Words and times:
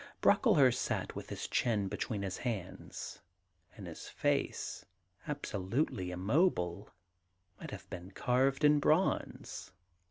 Brocklehurst 0.19 0.81
sat 0.81 1.15
with 1.15 1.29
his 1.29 1.47
chin 1.47 1.87
between 1.87 2.23
his 2.23 2.37
hands; 2.37 3.19
and 3.77 3.85
his 3.85 4.09
face, 4.09 4.83
absolutely 5.27 6.09
immobile, 6.09 6.89
might 7.59 7.69
have 7.69 7.87
been 7.91 8.09
carved 8.09 8.63
in 8.63 8.79
bronze. 8.79 9.71